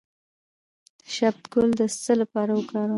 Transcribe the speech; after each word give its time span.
د 1.01 1.03
شبت 1.15 1.43
ګل 1.53 1.69
د 1.79 1.81
څه 2.03 2.13
لپاره 2.21 2.51
وکاروم؟ 2.55 2.89